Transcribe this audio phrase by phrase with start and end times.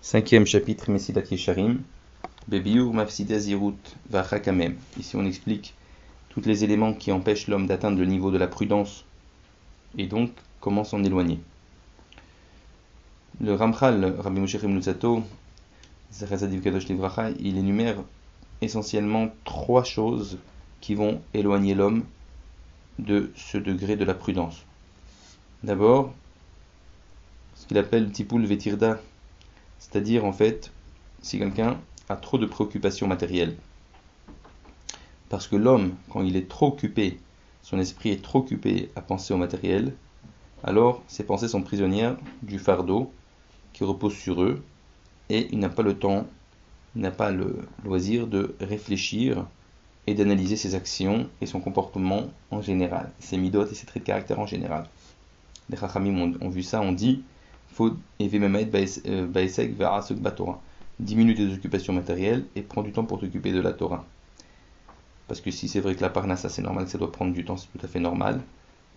[0.00, 1.82] Cinquième chapitre, Mesilat Yesharim,
[2.46, 3.74] Bebiur Mafsida Zirut
[4.08, 4.76] Vachakamem.
[4.98, 5.74] Ici on explique
[6.28, 9.04] tous les éléments qui empêchent l'homme d'atteindre le niveau de la prudence
[9.98, 10.30] et donc
[10.60, 11.40] comment s'en éloigner.
[13.40, 15.24] Le Ramchal, Rabbi Moshe Rimnutzato,
[17.40, 17.96] il énumère
[18.60, 20.38] essentiellement trois choses
[20.80, 22.04] qui vont éloigner l'homme
[23.00, 24.64] de ce degré de la prudence.
[25.64, 26.14] D'abord,
[27.56, 29.00] ce qu'il appelle Tipul Vetirda,
[29.78, 30.72] c'est-à-dire en fait,
[31.22, 31.78] si quelqu'un
[32.08, 33.56] a trop de préoccupations matérielles.
[35.28, 37.18] Parce que l'homme, quand il est trop occupé,
[37.62, 39.94] son esprit est trop occupé à penser au matériel,
[40.64, 43.12] alors ses pensées sont prisonnières du fardeau
[43.72, 44.62] qui repose sur eux,
[45.28, 46.26] et il n'a pas le temps,
[46.96, 49.46] il n'a pas le loisir de réfléchir
[50.06, 54.06] et d'analyser ses actions et son comportement en général, ses midotes et ses traits de
[54.06, 54.88] caractère en général.
[55.68, 57.22] Les Chachamim ont, vu ça, on dit
[57.72, 59.76] faut baesek
[60.36, 60.60] Torah.
[61.00, 64.04] Diminue tes occupations matérielles et prends du temps pour t'occuper de la Torah.
[65.28, 67.56] Parce que si c'est vrai que la parnassa c'est normal, ça doit prendre du temps,
[67.56, 68.40] c'est tout à fait normal,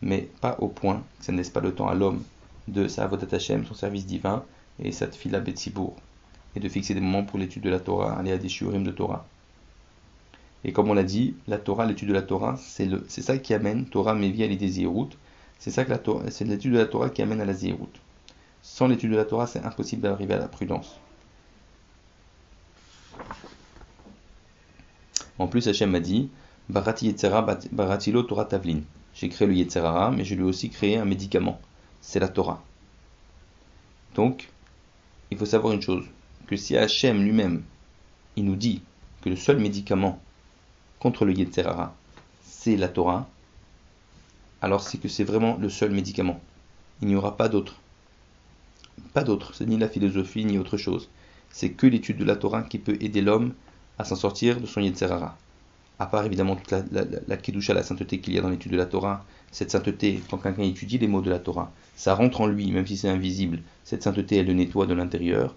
[0.01, 2.23] mais pas au point que ça ne laisse pas le temps à l'homme
[2.67, 4.43] de sa Hashem, son service divin,
[4.79, 5.95] et sa tfila betzibour,
[6.55, 8.91] et de fixer des moments pour l'étude de la Torah, aller à des shurim de
[8.91, 9.27] Torah.
[10.63, 13.85] Et comme on l'a dit, la Torah, l'étude de la Torah, c'est ça qui amène
[13.85, 14.71] Torah Mevi à l'idée
[15.59, 17.89] C'est ça que la c'est l'étude de la Torah qui amène à la Zirut.
[18.61, 20.99] Sans l'étude de la Torah, c'est impossible d'arriver à la prudence.
[25.39, 26.29] En plus, Hachem m'a dit
[26.69, 28.81] Barati Yetzera Baratilo Torah Tavlin.
[29.13, 31.59] J'ai créé le Yetzerara, mais je lui ai aussi créé un médicament.
[31.99, 32.63] C'est la Torah.
[34.15, 34.49] Donc,
[35.31, 36.05] il faut savoir une chose
[36.47, 37.63] que si Hachem lui-même,
[38.35, 38.81] il nous dit
[39.21, 40.19] que le seul médicament
[40.99, 41.95] contre le Yetzerara,
[42.43, 43.27] c'est la Torah,
[44.61, 46.39] alors c'est que c'est vraiment le seul médicament.
[47.01, 47.80] Il n'y aura pas d'autre.
[49.13, 51.09] Pas d'autre, c'est ni la philosophie ni autre chose.
[51.49, 53.53] C'est que l'étude de la Torah qui peut aider l'homme
[53.97, 55.37] à s'en sortir de son Yetzerara.
[55.99, 58.77] À part évidemment toute la, la, la, la sainteté qu'il y a dans l'étude de
[58.77, 62.47] la Torah, cette sainteté, quand quelqu'un étudie les mots de la Torah, ça rentre en
[62.47, 63.61] lui, même si c'est invisible.
[63.83, 65.55] Cette sainteté, elle le nettoie de l'intérieur.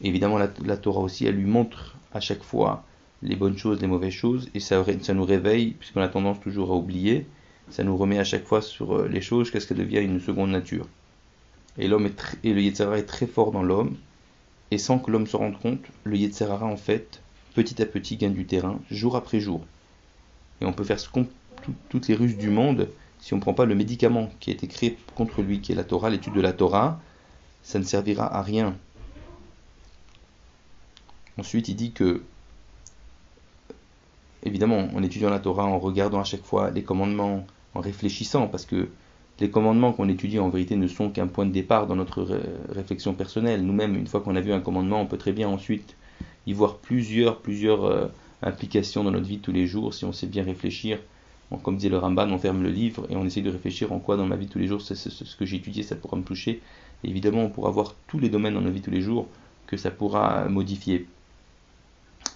[0.00, 2.84] Évidemment, la, Torah aussi, elle lui montre à chaque fois
[3.22, 6.76] les bonnes choses, les mauvaises choses, et ça, nous réveille, puisqu'on a tendance toujours à
[6.76, 7.26] oublier,
[7.70, 10.50] ça nous remet à chaque fois sur euh, les choses, qu'est-ce qu'elle devient une seconde
[10.50, 10.86] nature.
[11.78, 13.96] Et, l'homme est et le Yetzirara est très fort dans l'homme.
[14.70, 17.20] Et sans que l'homme se rende compte, le Yetzirara, en fait,
[17.54, 19.64] petit à petit, gagne du terrain, jour après jour.
[20.60, 21.08] Et on peut faire ce
[21.88, 22.88] toutes les ruses du monde.
[23.20, 25.74] Si on ne prend pas le médicament qui a été créé contre lui, qui est
[25.74, 27.00] la Torah, l'étude de la Torah,
[27.62, 28.76] ça ne servira à rien.
[31.38, 32.22] Ensuite, il dit que,
[34.42, 38.66] évidemment, en étudiant la Torah, en regardant à chaque fois les commandements, en réfléchissant, parce
[38.66, 38.88] que
[39.40, 42.40] les commandements qu'on étudie en vérité ne sont qu'un point de départ dans notre
[42.70, 43.64] réflexion personnelle.
[43.64, 45.96] Nous-mêmes, une fois qu'on a vu un commandement, on peut très bien ensuite
[46.46, 48.06] y voir plusieurs, plusieurs euh,
[48.42, 50.98] implications dans notre vie tous les jours si on sait bien réfléchir.
[51.62, 54.16] comme dit le Ramban, on ferme le livre et on essaie de réfléchir en quoi
[54.16, 56.60] dans ma vie tous les jours c'est ce que j'ai étudié, ça pourra me toucher.
[57.02, 59.26] évidemment, on pourra voir tous les domaines dans notre vie tous les jours
[59.66, 61.06] que ça pourra modifier.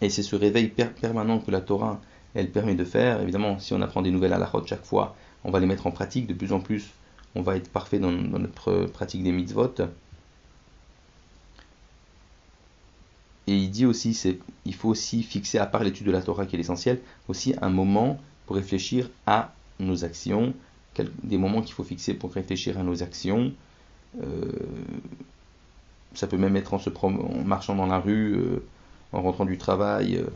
[0.00, 2.00] Et c'est ce réveil permanent que la Torah,
[2.34, 3.20] elle permet de faire.
[3.20, 5.90] Évidemment, si on apprend des nouvelles à la chaque fois, on va les mettre en
[5.90, 6.26] pratique.
[6.26, 6.90] De plus en plus,
[7.34, 9.74] on va être parfait dans, notre pratique des mitzvot.
[13.46, 14.18] Et il dit aussi,
[14.66, 17.70] il faut aussi fixer, à part l'étude de la Torah qui est l'essentiel, aussi un
[17.70, 20.52] moment pour réfléchir à nos actions,
[21.22, 23.52] des moments qu'il faut fixer pour réfléchir à nos actions.
[24.22, 24.50] Euh,
[26.14, 26.90] ça peut même être en, se
[27.44, 28.62] marchant dans la rue, euh,
[29.12, 30.16] en rentrant du travail.
[30.16, 30.26] Euh,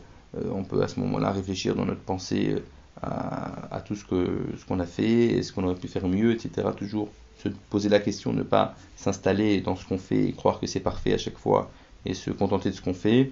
[0.51, 2.55] on peut à ce moment-là réfléchir dans notre pensée
[3.01, 6.67] à, tout ce qu'on ce a fait, est-ce qu'on aurait pu faire mieux, etc.
[6.77, 7.09] Toujours
[7.43, 10.79] se poser la question, ne pas s'installer dans ce qu'on fait et croire que c'est
[10.79, 11.69] parfait à chaque fois
[12.05, 13.31] et se contenter de ce qu'on fait.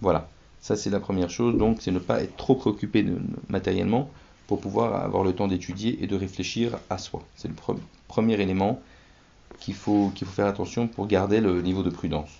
[0.00, 0.28] Voilà,
[0.60, 1.56] ça c'est la première chose.
[1.56, 3.04] Donc c'est ne pas être trop préoccupé
[3.48, 4.10] matériellement
[4.46, 7.22] pour pouvoir avoir le temps d'étudier et de réfléchir à soi.
[7.36, 7.54] C'est le
[8.08, 8.80] premier élément
[9.60, 12.30] qu'il faut, qu'il faut faire attention pour garder le niveau de prudence.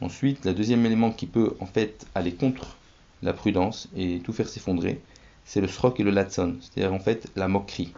[0.00, 2.76] Ensuite, le deuxième élément qui peut en fait aller contre
[3.22, 5.00] la prudence et tout faire s'effondrer,
[5.44, 7.92] c'est le srock et le latson, c'est-à-dire en fait la moquerie.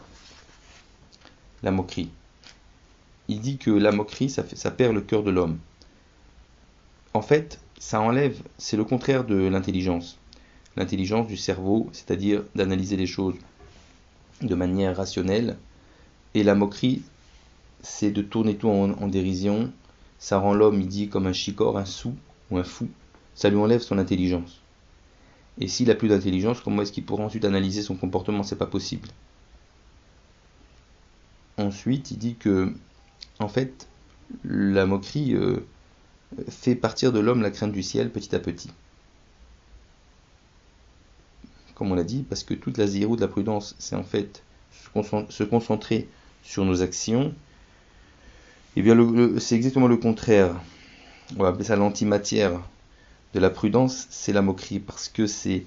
[1.63, 2.11] La moquerie.
[3.29, 5.59] Il dit que la moquerie, ça, perd le cœur de l'homme.
[7.13, 10.19] En fait, ça enlève, c'est le contraire de l'intelligence.
[10.77, 13.37] L'intelligence du cerveau, c'est-à-dire d'analyser les choses
[14.43, 15.57] de manière rationnelle.
[16.35, 17.03] Et la moquerie,
[17.83, 19.73] c'est de tourner tout en dérision.
[20.19, 22.15] Ça rend l'homme, dit, comme un chicor, un sou
[22.51, 22.89] ou un fou.
[23.35, 24.61] Ça lui enlève son intelligence.
[25.59, 28.43] Et s'il a plus d'intelligence, comment est-ce qu'il pourra ensuite analyser son comportement?
[28.43, 29.09] C'est pas possible.
[31.59, 32.73] Ensuite, il dit que,
[33.39, 33.89] en fait,
[34.45, 35.67] la moquerie euh,
[36.49, 38.71] fait partir de l'homme la crainte du ciel petit à petit.
[41.75, 44.43] Comme on l'a dit, parce que toute la zéro de la prudence, c'est en fait
[45.29, 46.09] se concentrer
[46.43, 47.35] sur nos actions.
[48.77, 48.95] Eh bien,
[49.39, 50.55] c'est exactement le contraire.
[51.37, 52.61] On va appeler ça l'antimatière
[53.35, 55.65] de la prudence, c'est la moquerie, parce que c'est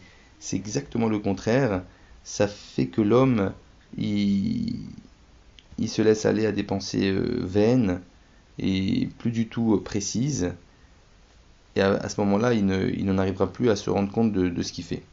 [0.54, 1.84] exactement le contraire.
[2.24, 3.52] Ça fait que l'homme,
[3.98, 4.76] il,
[5.80, 8.02] il se laisse aller à des pensées euh, vaines
[8.60, 10.54] et plus du tout euh, précises.
[11.76, 12.66] Et à, ce moment-là, il,
[13.06, 15.04] n'en arrivera plus à se rendre compte de, ce qu'il fait.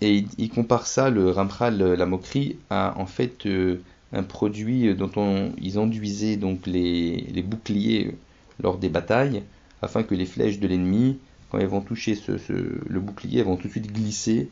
[0.00, 3.80] Et il, compare ça, le Ramchal, la moquerie, à en fait euh,
[4.12, 8.14] un produit dont on, ils enduisaient donc les, boucliers
[8.60, 9.42] lors des batailles,
[9.82, 11.18] afin que les flèches de l'ennemi,
[11.50, 12.18] quand elles vont toucher
[12.48, 14.48] le bouclier, elles vont tout de suite glisser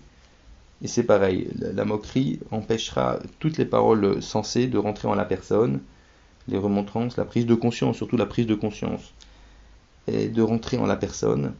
[0.82, 5.80] et c'est pareil, la, moquerie empêchera toutes les paroles sensées de rentrer en la personne,
[6.48, 9.14] les remontrances, la prise de conscience, surtout la prise de conscience,
[10.06, 11.54] et de rentrer en la personne.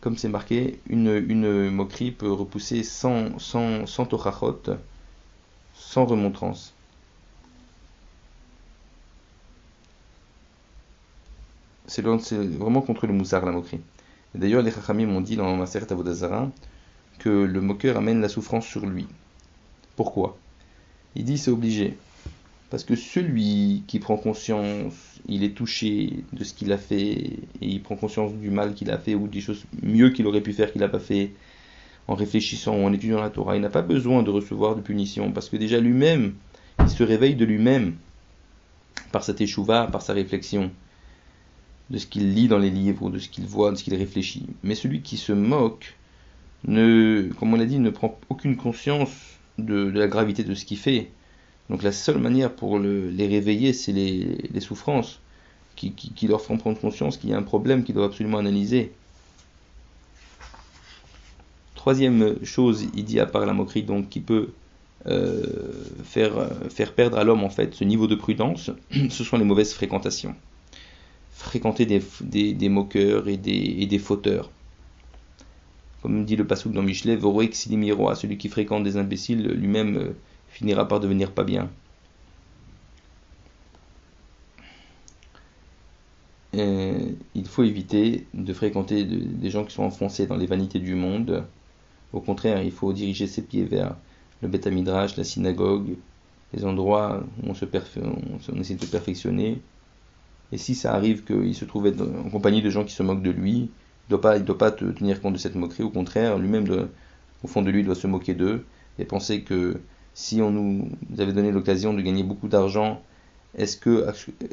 [0.00, 4.06] Comme c'est marqué, une, moquerie peut repousser sans, sans, sans
[5.80, 6.74] sans remontrance.
[11.86, 13.80] C'est vraiment contre le moussard la moquerie.
[14.36, 16.48] D'ailleurs, les Chachamim m'ont dit dans ma Avodazara
[17.18, 19.08] que le moqueur amène la souffrance sur lui.
[19.96, 20.38] Pourquoi?
[21.16, 21.98] Il dit c'est obligé.
[22.70, 24.94] Parce que celui qui prend conscience,
[25.26, 28.92] il est touché de ce qu'il a fait, et il prend conscience du mal qu'il
[28.92, 31.32] a fait, ou des choses mieux qu'il aurait pu faire qu'il n'a pas fait,
[32.10, 35.48] en réfléchissant, en étudiant la Torah, il n'a pas besoin de recevoir de punition, parce
[35.48, 36.34] que déjà lui-même,
[36.80, 37.94] il se réveille de lui-même,
[39.12, 40.72] par sa échouva, par sa réflexion,
[41.88, 44.46] de ce qu'il lit dans les livres, de ce qu'il voit, de ce qu'il réfléchit.
[44.64, 45.96] Mais celui qui se moque,
[46.64, 49.10] ne, comme on l'a dit, ne prend aucune conscience
[49.58, 51.12] de, la gravité de ce qu'il fait.
[51.68, 55.20] Donc la seule manière pour les réveiller, c'est les, souffrances
[55.76, 58.90] qui, leur font prendre conscience qu'il y a un problème qu'ils doivent absolument analyser.
[61.80, 64.50] Troisième chose, il dit à part la moquerie, donc qui peut
[65.06, 65.46] euh,
[66.04, 66.34] faire,
[66.94, 68.70] perdre à l'homme en fait ce niveau de prudence,
[69.08, 70.34] ce sont les mauvaises fréquentations.
[71.32, 74.50] Fréquenter des, moqueurs et des, fauteurs.
[76.02, 77.18] Comme dit le Passouk dans Michelet,
[78.10, 80.10] à celui qui fréquente des imbéciles lui-même euh,
[80.50, 81.70] finira par devenir pas bien.
[86.52, 91.46] il faut éviter de fréquenter des gens qui sont enfoncés dans les vanités du monde.
[92.12, 93.96] Au contraire, il faut diriger ses pieds vers
[94.42, 95.96] le Beth Midrash, la synagogue,
[96.52, 99.60] les endroits où on, se on, essaie de se perfectionner.
[100.52, 103.30] Et si ça arrive qu'il se trouve en compagnie de gens qui se moquent de
[103.30, 103.70] lui,
[104.10, 106.88] il ne doit pas tenir compte de cette moquerie, au contraire, lui-même,
[107.44, 108.64] au fond de lui, doit se moquer d'eux
[108.98, 109.80] et penser que
[110.14, 113.00] si on nous avait donné l'occasion de gagner beaucoup d'argent,
[113.56, 114.06] est-ce que,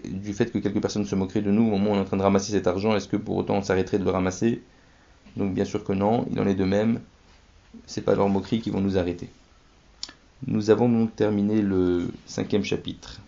[0.07, 2.05] du fait que quelques personnes se moqueraient de nous au moment où on est en
[2.05, 4.61] train de ramasser cet argent, est-ce que pour autant on s'arrêterait de le ramasser?
[5.35, 6.99] Donc bien sûr que non, il en est de même,
[7.85, 9.29] c'est pas leurs moqueries qui vont nous arrêter.
[10.45, 13.19] Nous avons donc terminé le cinquième chapitre.